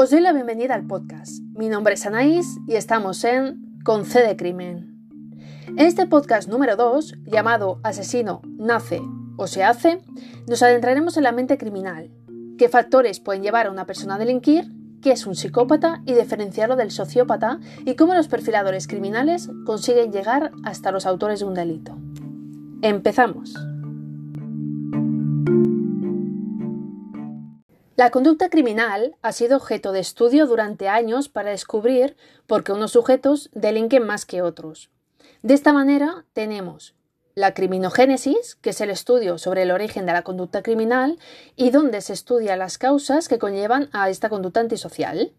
[0.00, 1.42] Os doy la bienvenida al podcast.
[1.56, 4.96] Mi nombre es Anaís y estamos en Con C de Crimen.
[5.66, 9.00] En este podcast número 2, llamado Asesino nace
[9.36, 10.00] o se hace,
[10.46, 12.12] nos adentraremos en la mente criminal,
[12.58, 14.72] qué factores pueden llevar a una persona a delinquir,
[15.02, 20.52] qué es un psicópata y diferenciarlo del sociópata y cómo los perfiladores criminales consiguen llegar
[20.62, 21.98] hasta los autores de un delito.
[22.82, 23.56] Empezamos.
[27.98, 32.16] La conducta criminal ha sido objeto de estudio durante años para descubrir
[32.46, 34.88] por qué unos sujetos delinquen más que otros.
[35.42, 36.94] De esta manera tenemos
[37.34, 41.18] la criminogénesis, que es el estudio sobre el origen de la conducta criminal
[41.56, 45.32] y donde se estudian las causas que conllevan a esta conducta antisocial.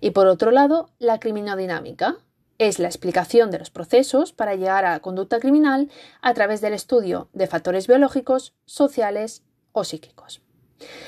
[0.00, 2.18] Y por otro lado, la criminodinámica,
[2.58, 5.90] es la explicación de los procesos para llegar a la conducta criminal
[6.22, 9.42] a través del estudio de factores biológicos, sociales
[9.72, 10.45] o psíquicos.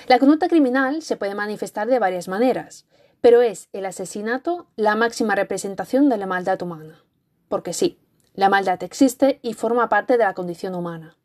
[0.07, 2.87] La conducta criminal se puede manifestar de varias maneras,
[3.21, 7.05] pero es el asesinato la máxima representación de la maldad humana.
[7.49, 7.99] Porque sí,
[8.35, 11.17] la maldad existe y forma parte de la condición humana.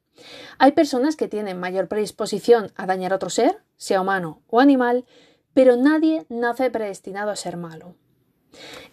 [0.58, 5.06] Hay personas que tienen mayor predisposición a dañar a otro ser, sea humano o animal,
[5.54, 7.95] pero nadie nace predestinado a ser malo.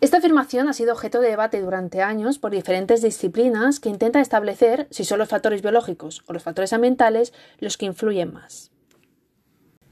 [0.01, 4.87] Esta afirmación ha sido objeto de debate durante años por diferentes disciplinas que intentan establecer
[4.91, 8.71] si son los factores biológicos o los factores ambientales los que influyen más.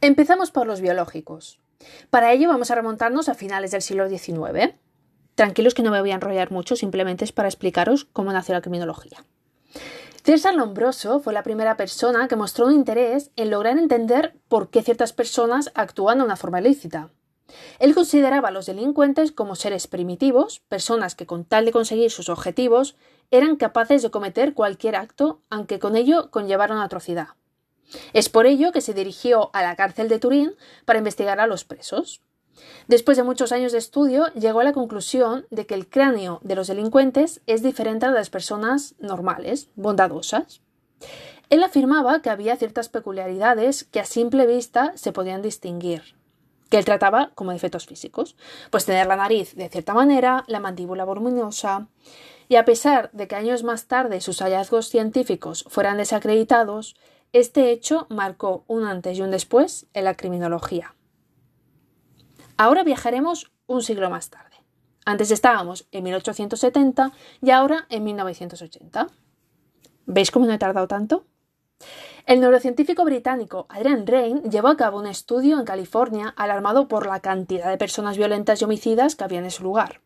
[0.01, 1.59] Empezamos por los biológicos.
[2.09, 4.75] Para ello vamos a remontarnos a finales del siglo XIX.
[5.35, 8.61] Tranquilos que no me voy a enrollar mucho, simplemente es para explicaros cómo nació la
[8.61, 9.25] criminología.
[10.23, 14.83] César Lombroso fue la primera persona que mostró un interés en lograr entender por qué
[14.83, 17.11] ciertas personas actúan de una forma ilícita.
[17.81, 22.29] Él consideraba a los delincuentes como seres primitivos, personas que con tal de conseguir sus
[22.29, 22.95] objetivos
[23.33, 27.31] eran capaces de cometer cualquier acto, aunque con ello conllevara una atrocidad.
[28.13, 31.65] Es por ello que se dirigió a la cárcel de Turín para investigar a los
[31.65, 32.23] presos.
[32.89, 36.57] Después de muchos años de estudio, llegó a la conclusión de que el cráneo de
[36.57, 40.61] los delincuentes es diferente a las personas normales, bondadosas.
[41.51, 46.03] Él afirmaba que había ciertas peculiaridades que a simple vista se podían distinguir,
[46.69, 48.37] que él trataba como defectos físicos,
[48.71, 51.89] pues tener la nariz de cierta manera, la mandíbula voluminosa,
[52.49, 56.97] y a pesar de que años más tarde sus hallazgos científicos fueran desacreditados,
[57.33, 60.95] este hecho marcó un antes y un después en la criminología.
[62.57, 64.57] Ahora viajaremos un siglo más tarde.
[65.05, 69.07] Antes estábamos en 1870 y ahora en 1980.
[70.07, 71.25] ¿Veis cómo no he tardado tanto?
[72.27, 77.21] El neurocientífico británico Adrian Rain llevó a cabo un estudio en California alarmado por la
[77.21, 80.01] cantidad de personas violentas y homicidas que había en ese lugar.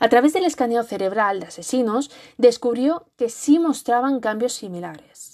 [0.00, 5.33] A través del escaneo cerebral de asesinos, descubrió que sí mostraban cambios similares.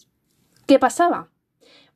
[0.70, 1.31] ¿Qué pasaba?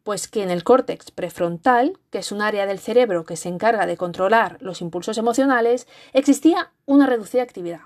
[0.02, 3.86] Pues que en el córtex prefrontal, que es un área del cerebro que se encarga
[3.86, 7.82] de controlar los impulsos emocionales, existía una reducida actividad.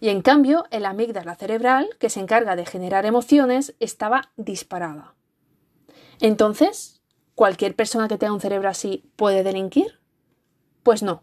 [0.00, 5.14] Y en cambio, el amígdala cerebral, que se encarga de generar emociones, estaba disparada.
[6.22, 7.02] Entonces,
[7.34, 10.00] ¿cualquier persona que tenga un cerebro así puede delinquir?
[10.82, 11.22] Pues no.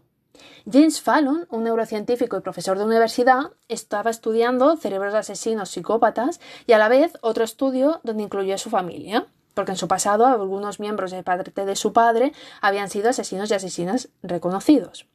[0.70, 6.72] James Fallon, un neurocientífico y profesor de universidad, estaba estudiando cerebros de asesinos psicópatas y
[6.72, 10.80] a la vez otro estudio donde incluyó a su familia, porque en su pasado algunos
[10.80, 15.06] miembros de parte de su padre habían sido asesinos y asesinas reconocidos.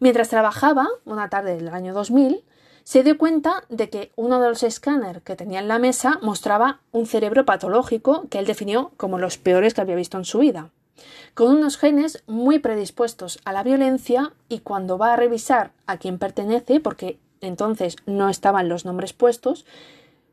[0.00, 2.44] Mientras trabajaba, una tarde del año 2000,
[2.84, 6.80] se dio cuenta de que uno de los escáneres que tenía en la mesa mostraba
[6.92, 10.70] un cerebro patológico que él definió como los peores que había visto en su vida
[11.34, 16.18] con unos genes muy predispuestos a la violencia y cuando va a revisar a quién
[16.18, 19.64] pertenece, porque entonces no estaban los nombres puestos,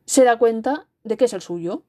[0.05, 1.83] se da cuenta de que es el suyo.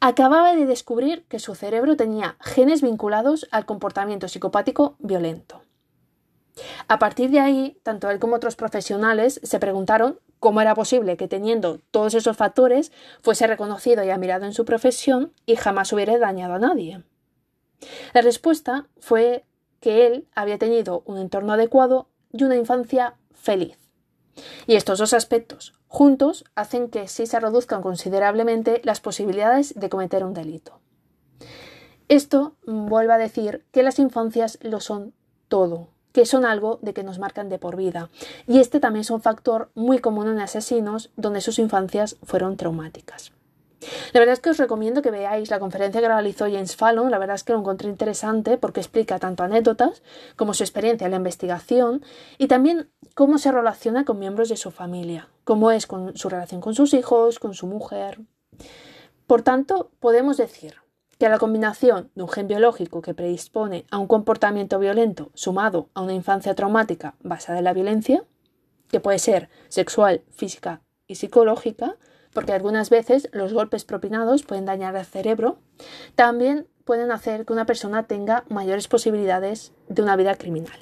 [0.00, 5.62] Acababa de descubrir que su cerebro tenía genes vinculados al comportamiento psicopático violento.
[6.88, 11.28] A partir de ahí, tanto él como otros profesionales se preguntaron cómo era posible que
[11.28, 16.54] teniendo todos esos factores fuese reconocido y admirado en su profesión y jamás hubiera dañado
[16.54, 17.02] a nadie.
[18.14, 19.44] La respuesta fue
[19.80, 23.78] que él había tenido un entorno adecuado y una infancia feliz.
[24.66, 30.24] Y estos dos aspectos juntos hacen que sí se reduzcan considerablemente las posibilidades de cometer
[30.24, 30.80] un delito.
[32.08, 35.14] Esto vuelve a decir que las infancias lo son
[35.48, 38.10] todo, que son algo de que nos marcan de por vida.
[38.46, 43.32] Y este también es un factor muy común en asesinos donde sus infancias fueron traumáticas.
[44.12, 47.18] La verdad es que os recomiendo que veáis la conferencia que realizó James Fallon, la
[47.18, 50.02] verdad es que lo encontré interesante porque explica tanto anécdotas
[50.36, 52.02] como su experiencia en la investigación
[52.38, 56.60] y también cómo se relaciona con miembros de su familia, cómo es con su relación
[56.60, 58.20] con sus hijos, con su mujer.
[59.26, 60.76] Por tanto, podemos decir
[61.18, 66.02] que la combinación de un gen biológico que predispone a un comportamiento violento sumado a
[66.02, 68.24] una infancia traumática basada en la violencia,
[68.88, 71.96] que puede ser sexual, física y psicológica,
[72.36, 75.56] porque algunas veces los golpes propinados pueden dañar el cerebro,
[76.16, 80.78] también pueden hacer que una persona tenga mayores posibilidades de una vida criminal.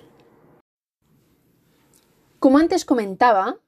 [2.41, 3.59] Como antes comentaba,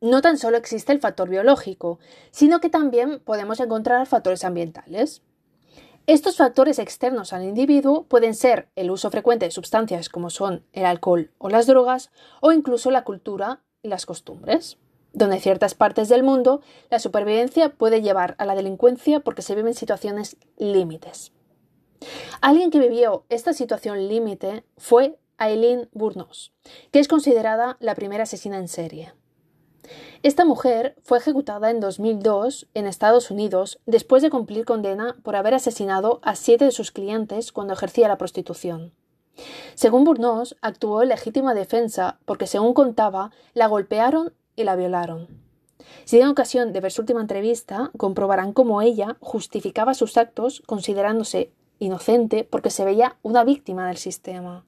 [0.00, 2.00] no tan solo existe el factor biológico,
[2.32, 5.22] sino que también podemos encontrar factores ambientales.
[6.08, 10.86] Estos factores externos al individuo pueden ser el uso frecuente de sustancias como son el
[10.86, 14.76] alcohol o las drogas, o incluso la cultura y las costumbres,
[15.18, 19.54] donde en ciertas partes del mundo la supervivencia puede llevar a la delincuencia porque se
[19.54, 21.32] viven situaciones límites.
[22.40, 26.52] Alguien que vivió esta situación límite fue Aileen Burnos,
[26.92, 29.12] que es considerada la primera asesina en serie.
[30.22, 35.54] Esta mujer fue ejecutada en 2002 en Estados Unidos después de cumplir condena por haber
[35.54, 38.92] asesinado a siete de sus clientes cuando ejercía la prostitución.
[39.74, 45.28] Según Burnos, actuó en legítima defensa porque, según contaba, la golpearon y la violaron.
[46.04, 51.52] Si tienen ocasión de ver su última entrevista, comprobarán cómo ella justificaba sus actos considerándose
[51.78, 54.64] inocente porque se veía una víctima del sistema.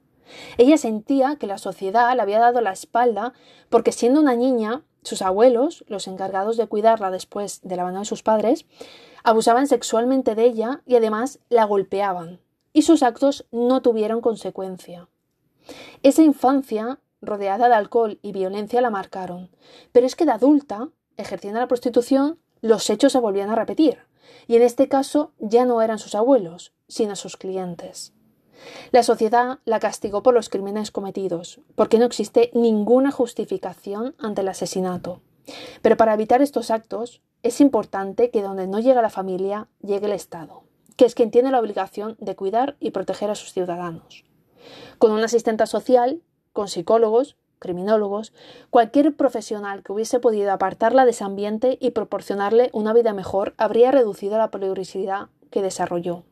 [0.59, 3.33] Ella sentía que la sociedad le había dado la espalda
[3.69, 8.23] porque siendo una niña, sus abuelos, los encargados de cuidarla después del abandono de sus
[8.23, 8.67] padres,
[9.25, 12.41] abusaban sexualmente de ella y además la golpeaban,
[12.73, 15.09] y sus actos no tuvieron consecuencia.
[16.03, 19.51] Esa infancia, rodeada de alcohol y violencia, la marcaron,
[19.93, 23.99] pero es que de adulta, ejerciendo la prostitución, los hechos se volvían a repetir,
[24.47, 28.13] y en este caso ya no eran sus abuelos, sino sus clientes.
[28.91, 34.49] La sociedad la castigó por los crímenes cometidos, porque no existe ninguna justificación ante el
[34.49, 35.23] asesinato.
[35.83, 40.13] Pero para evitar estos actos, es importante que donde no llega la familia, llegue el
[40.13, 40.63] Estado,
[40.97, 44.25] que es quien tiene la obligación de cuidar y proteger a sus ciudadanos.
[44.99, 46.21] Con una asistenta social,
[46.53, 48.33] con psicólogos, criminólogos,
[48.71, 53.93] cualquier profesional que hubiese podido apartarla de ese ambiente y proporcionarle una vida mejor habría
[53.93, 56.25] reducido la peligrosidad que desarrolló.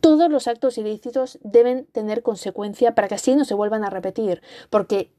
[0.00, 4.42] Todos los actos ilícitos deben tener consecuencia para que así no se vuelvan a repetir,
[4.70, 5.10] porque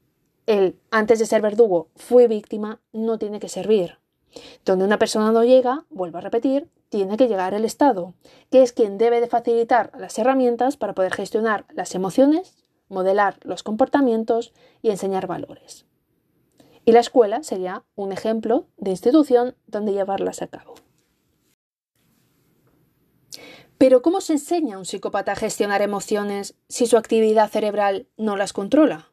[0.46, 3.98] el antes de ser verdugo fui víctima no tiene que servir.
[4.64, 8.14] Donde una persona no llega, vuelvo a repetir, tiene que llegar el Estado,
[8.50, 12.54] que es quien debe de facilitar las herramientas para poder gestionar las emociones,
[12.88, 14.52] modelar los comportamientos
[14.82, 15.86] y enseñar valores.
[16.84, 20.74] Y la escuela sería un ejemplo de institución donde llevarlas a cabo.
[23.78, 28.36] Pero ¿cómo se enseña a un psicópata a gestionar emociones si su actividad cerebral no
[28.36, 29.12] las controla?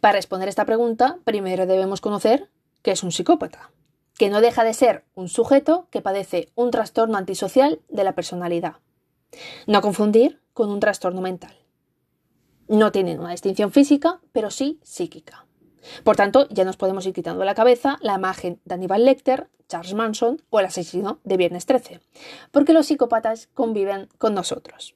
[0.00, 2.50] Para responder esta pregunta, primero debemos conocer
[2.82, 3.70] qué es un psicópata,
[4.18, 8.76] que no deja de ser un sujeto que padece un trastorno antisocial de la personalidad.
[9.66, 11.59] No confundir con un trastorno mental.
[12.70, 15.44] No tienen una distinción física, pero sí psíquica.
[16.04, 19.50] Por tanto, ya nos podemos ir quitando de la cabeza la imagen de Aníbal Lecter,
[19.66, 22.00] Charles Manson o el asesino de Viernes 13,
[22.52, 24.94] porque los psicópatas conviven con nosotros.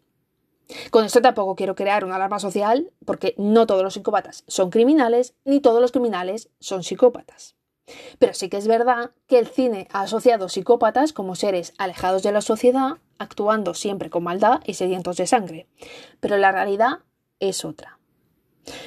[0.93, 5.35] Con esto tampoco quiero crear una alarma social, porque no todos los psicópatas son criminales,
[5.45, 7.57] ni todos los criminales son psicópatas.
[8.21, 12.31] Pero sí que es verdad que el cine ha asociado psicópatas como seres alejados de
[12.31, 15.67] la sociedad, actuando siempre con maldad y sedientos de sangre.
[16.21, 17.01] Pero la realidad
[17.49, 17.99] es otra.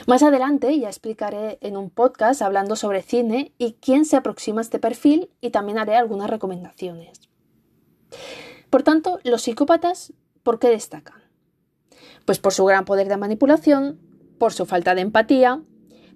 [0.07, 4.63] Más adelante ya explicaré en un podcast hablando sobre cine y quién se aproxima a
[4.63, 7.29] este perfil y también haré algunas recomendaciones.
[8.69, 11.21] Por tanto, los psicópatas, ¿por qué destacan?
[12.25, 13.99] Pues por su gran poder de manipulación,
[14.39, 15.61] por su falta de empatía,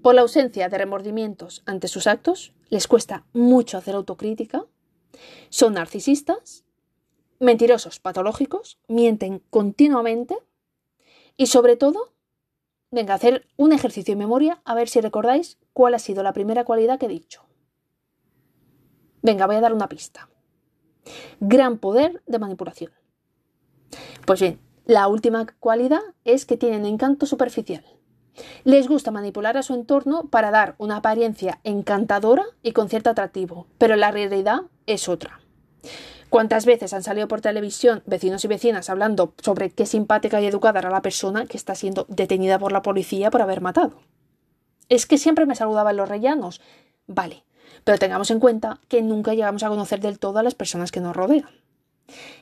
[0.01, 4.65] por la ausencia de remordimientos ante sus actos, les cuesta mucho hacer autocrítica,
[5.49, 6.65] son narcisistas,
[7.39, 10.37] mentirosos patológicos, mienten continuamente
[11.37, 12.13] y sobre todo
[12.93, 16.65] Venga, hacer un ejercicio de memoria a ver si recordáis cuál ha sido la primera
[16.65, 17.45] cualidad que he dicho.
[19.21, 20.29] Venga, voy a dar una pista.
[21.39, 22.91] Gran poder de manipulación.
[24.25, 27.85] Pues bien, la última cualidad es que tienen encanto superficial.
[28.65, 33.67] Les gusta manipular a su entorno para dar una apariencia encantadora y con cierto atractivo,
[33.77, 35.39] pero la realidad es otra.
[36.31, 40.79] ¿Cuántas veces han salido por televisión vecinos y vecinas hablando sobre qué simpática y educada
[40.79, 43.99] era la persona que está siendo detenida por la policía por haber matado?
[44.87, 46.61] Es que siempre me saludaban los rellanos.
[47.05, 47.43] Vale,
[47.83, 51.01] pero tengamos en cuenta que nunca llegamos a conocer del todo a las personas que
[51.01, 51.49] nos rodean.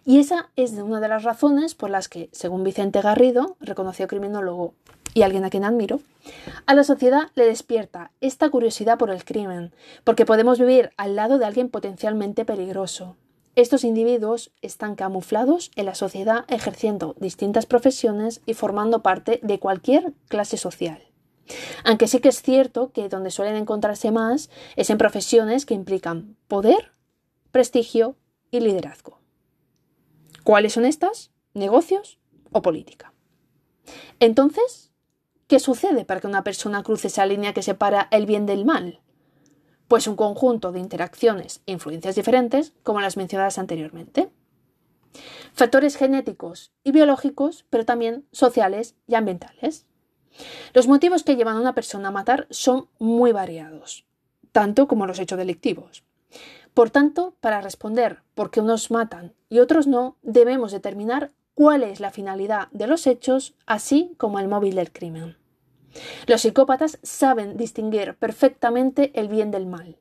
[0.05, 4.75] Y esa es una de las razones por las que, según Vicente Garrido, reconocido criminólogo
[5.15, 5.99] y alguien a quien admiro,
[6.67, 11.39] a la sociedad le despierta esta curiosidad por el crimen, porque podemos vivir al lado
[11.39, 13.15] de alguien potencialmente peligroso,
[13.55, 20.13] Estos individuos están camuflados en la sociedad ejerciendo distintas profesiones y formando parte de cualquier
[20.27, 21.03] clase social.
[21.83, 26.37] Aunque sí que es cierto que donde suelen encontrarse más es en profesiones que implican
[26.47, 26.93] poder,
[27.51, 28.15] prestigio
[28.51, 29.19] y liderazgo.
[30.43, 31.31] ¿Cuáles son estas?
[31.53, 32.19] ¿Negocios
[32.51, 33.13] o política?
[34.19, 34.91] Entonces,
[35.47, 39.01] ¿qué sucede para que una persona cruce esa línea que separa el bien del mal?
[39.89, 44.29] Pues un conjunto de interacciones e influencias diferentes, como las mencionadas anteriormente.
[45.51, 49.87] Factores genéticos y biológicos, pero también sociales y ambientales.
[50.75, 54.05] Los motivos que llevan a una persona a matar son muy variados,
[54.51, 56.03] tanto como los hechos delictivos.
[56.75, 61.99] Por tanto, para responder por qué unos matan y otros no, debemos determinar cuál es
[61.99, 65.38] la finalidad de los hechos, así como el móvil del crimen.
[66.27, 69.97] Los psicópatas saben distinguir perfectamente el bien del mal.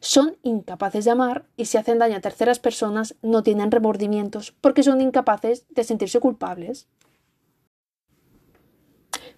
[0.00, 4.82] Son incapaces de amar y si hacen daño a terceras personas no tienen remordimientos porque
[4.82, 6.88] son incapaces de sentirse culpables.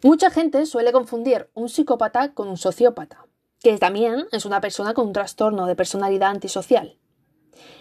[0.03, 3.27] Mucha gente suele confundir un psicópata con un sociópata,
[3.61, 6.99] que también es una persona con un trastorno de personalidad antisocial.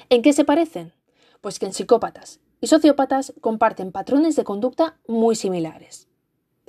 [0.10, 0.94] ¿En qué se parecen?
[1.42, 6.08] Pues que en psicópatas y sociópatas comparten patrones de conducta muy similares.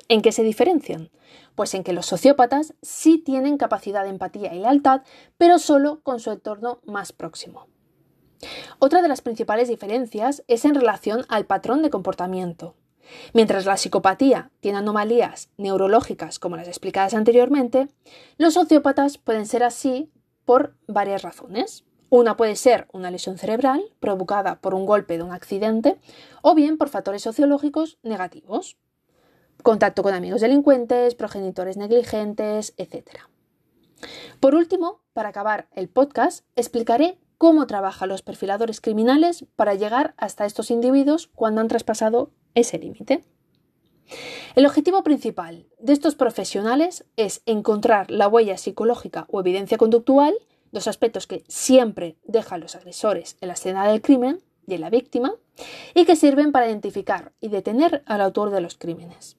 [0.08, 1.10] ¿En qué se diferencian?
[1.54, 5.02] Pues en que los sociópatas sí tienen capacidad de empatía y lealtad,
[5.36, 7.66] pero solo con su entorno más próximo.
[8.78, 12.74] Otra de las principales diferencias es en relación al patrón de comportamiento.
[13.34, 17.88] Mientras la psicopatía tiene anomalías neurológicas como las explicadas anteriormente,
[18.38, 20.10] los sociópatas pueden ser así
[20.44, 21.84] por varias razones.
[22.10, 25.98] Una puede ser una lesión cerebral provocada por un golpe de un accidente
[26.40, 28.78] o bien por factores sociológicos negativos.
[29.62, 33.20] Contacto con amigos delincuentes, progenitores negligentes, etc.
[34.40, 40.46] Por último, para acabar el podcast, explicaré cómo trabajan los perfiladores criminales para llegar hasta
[40.46, 43.24] estos individuos cuando han traspasado ese límite.
[44.54, 50.34] El objetivo principal de estos profesionales es encontrar la huella psicológica o evidencia conductual,
[50.72, 54.90] dos aspectos que siempre dejan los agresores en la escena del crimen y en la
[54.90, 55.34] víctima,
[55.94, 59.36] y que sirven para identificar y detener al autor de los crímenes.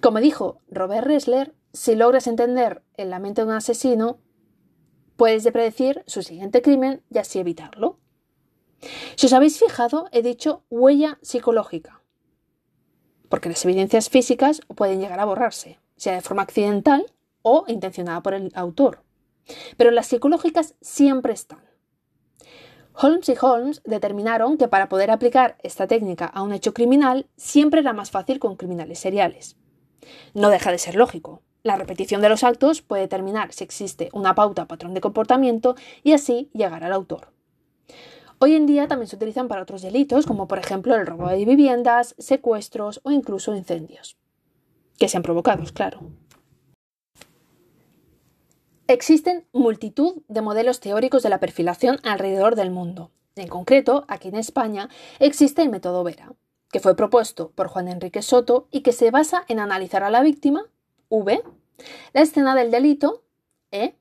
[0.00, 4.18] Como dijo Robert Ressler, si logras entender en la mente de un asesino,
[5.16, 7.98] puedes predecir su siguiente crimen y así evitarlo.
[9.16, 12.02] Si os habéis fijado, he dicho huella psicológica,
[13.28, 17.06] porque las evidencias físicas pueden llegar a borrarse, sea de forma accidental
[17.42, 19.02] o intencionada por el autor.
[19.76, 21.65] Pero las psicológicas siempre están.
[22.98, 27.80] Holmes y Holmes determinaron que para poder aplicar esta técnica a un hecho criminal siempre
[27.80, 29.56] era más fácil con criminales seriales.
[30.32, 31.42] No deja de ser lógico.
[31.62, 35.74] La repetición de los actos puede determinar si existe una pauta o patrón de comportamiento
[36.04, 37.32] y así llegar al autor.
[38.38, 41.44] Hoy en día también se utilizan para otros delitos, como por ejemplo el robo de
[41.44, 44.16] viviendas, secuestros o incluso incendios.
[44.98, 46.00] Que se han provocado, claro.
[48.88, 53.10] Existen multitud de modelos teóricos de la perfilación alrededor del mundo.
[53.34, 54.88] En concreto, aquí en España
[55.18, 56.32] existe el método Vera,
[56.70, 60.22] que fue propuesto por Juan Enrique Soto y que se basa en analizar a la
[60.22, 60.66] víctima,
[61.08, 61.42] V,
[62.12, 63.24] la escena del delito,
[63.72, 63.96] E,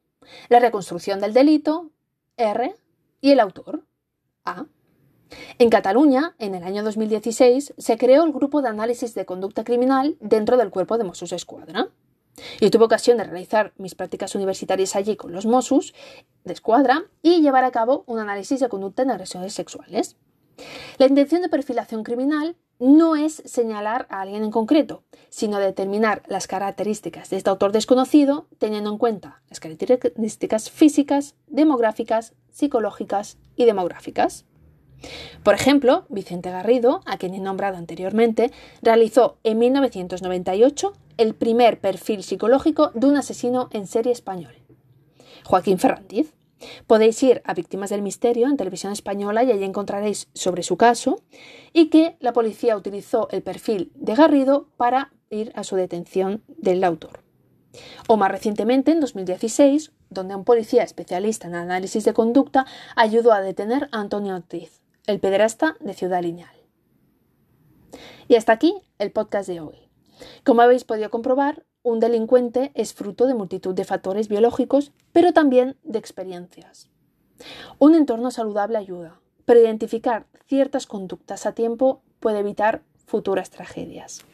[0.49, 1.89] la reconstrucción del delito,
[2.37, 2.75] R,
[3.21, 3.83] y el autor,
[5.57, 10.17] en Cataluña, en el año 2016, se creó el Grupo de Análisis de Conducta Criminal
[10.19, 11.89] dentro del cuerpo de Mossos Escuadra.
[12.59, 15.93] Yo tuve ocasión de realizar mis prácticas universitarias allí con los Mossos
[16.43, 20.17] de Escuadra y llevar a cabo un análisis de conducta en agresiones sexuales.
[20.97, 26.47] La intención de perfilación criminal no es señalar a alguien en concreto, sino determinar las
[26.47, 34.45] características de este autor desconocido teniendo en cuenta las características físicas, demográficas, psicológicas y demográficas.
[35.43, 38.51] Por ejemplo, Vicente Garrido, a quien he nombrado anteriormente,
[38.81, 44.55] realizó en 1998 el primer perfil psicológico de un asesino en serie español.
[45.43, 46.33] Joaquín Ferrandiz,
[46.87, 51.21] Podéis ir a Víctimas del Misterio en televisión española y allí encontraréis sobre su caso
[51.73, 56.83] y que la policía utilizó el perfil de Garrido para ir a su detención del
[56.83, 57.23] autor.
[58.07, 63.41] O más recientemente, en 2016, donde un policía especialista en análisis de conducta ayudó a
[63.41, 66.55] detener a Antonio Ortiz, el pederasta de Ciudad Lineal.
[68.27, 69.84] Y hasta aquí el podcast de hoy.
[70.43, 75.77] Como habéis podido comprobar, un delincuente es fruto de multitud de factores biológicos, pero también
[75.83, 76.89] de experiencias.
[77.79, 84.25] Un entorno saludable ayuda, pero identificar ciertas conductas a tiempo puede evitar futuras tragedias.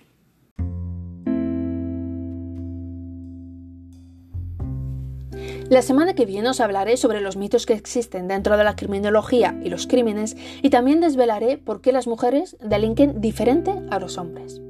[5.69, 9.57] La semana que viene os hablaré sobre los mitos que existen dentro de la criminología
[9.63, 14.61] y los crímenes y también desvelaré por qué las mujeres delinquen diferente a los hombres.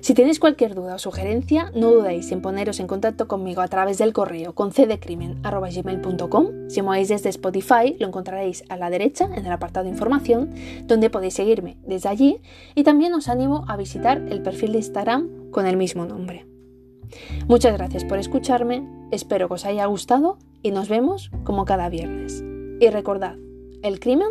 [0.00, 3.98] Si tenéis cualquier duda o sugerencia, no dudéis en poneros en contacto conmigo a través
[3.98, 6.46] del correo con cdecrimen.com.
[6.68, 11.10] Si movéis desde Spotify, lo encontraréis a la derecha en el apartado de información, donde
[11.10, 12.40] podéis seguirme desde allí
[12.74, 16.46] y también os animo a visitar el perfil de Instagram con el mismo nombre.
[17.46, 22.44] Muchas gracias por escucharme, espero que os haya gustado y nos vemos como cada viernes.
[22.80, 23.36] Y recordad,
[23.82, 24.28] el crimen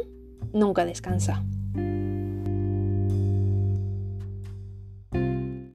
[0.53, 1.43] nunca descansa.